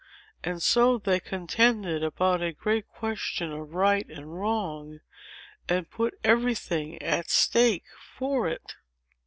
[0.43, 4.99] And so they contended about a great question of right and wrong,
[5.69, 7.85] and put every thing at stake
[8.17, 8.77] for it."